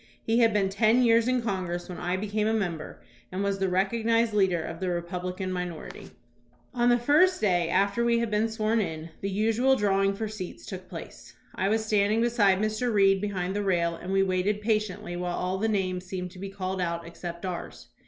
[0.23, 3.69] He had been ten years in Congress when I became a member, and was the
[3.69, 6.09] recognized leader of the Republican minority.
[6.73, 9.29] THOMAS BRACKETT REED 195 On the first day after we had been sworn in, the
[9.29, 11.35] usual drawing for seats took place.
[11.53, 12.91] I was standing beside Mr.
[12.91, 16.39] Reed behind the rail, and we waited pa tiently while all the names seemed to
[16.39, 17.89] be called out except ours.